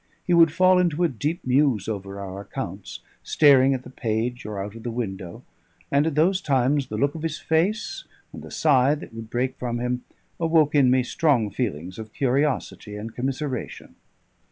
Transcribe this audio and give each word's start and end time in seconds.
He 0.25 0.33
would 0.33 0.51
fall 0.51 0.79
into 0.79 1.03
a 1.03 1.07
deep 1.07 1.45
muse 1.45 1.87
over 1.87 2.19
our 2.19 2.41
accounts, 2.41 3.01
staring 3.21 3.75
at 3.75 3.83
the 3.83 3.91
page 3.91 4.47
or 4.47 4.57
out 4.59 4.73
of 4.73 4.81
the 4.81 4.89
window; 4.89 5.43
and 5.91 6.07
at 6.07 6.15
those 6.15 6.41
times 6.41 6.87
the 6.87 6.97
look 6.97 7.13
of 7.13 7.21
his 7.21 7.37
face, 7.37 8.05
and 8.33 8.41
the 8.41 8.49
sigh 8.49 8.95
that 8.95 9.13
would 9.13 9.29
break 9.29 9.59
from 9.59 9.77
him, 9.77 10.03
awoke 10.39 10.73
in 10.73 10.89
me 10.89 11.03
strong 11.03 11.51
feelings 11.51 11.99
of 11.99 12.13
curiosity 12.13 12.95
and 12.95 13.13
commiseration. 13.13 13.93